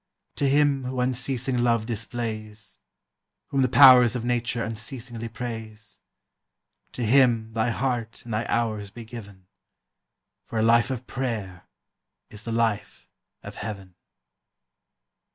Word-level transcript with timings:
To 0.37 0.49
Him 0.49 0.85
who 0.85 0.99
unceasing 0.99 1.59
love 1.63 1.85
displays, 1.85 2.79
Whom 3.49 3.61
the 3.61 3.69
powers 3.69 4.15
of 4.15 4.25
nature 4.25 4.63
unceasingly 4.63 5.27
praise, 5.29 5.99
To 6.93 7.05
Him 7.05 7.53
thy 7.53 7.69
heart 7.69 8.23
and 8.25 8.33
thy 8.33 8.45
hours 8.47 8.89
be 8.89 9.05
given; 9.05 9.45
For 10.47 10.57
a 10.57 10.63
life 10.63 10.89
of 10.89 11.05
prayer 11.05 11.67
is 12.31 12.41
the 12.45 12.51
life 12.51 13.07
of 13.43 13.57
Heaven. 13.57 13.93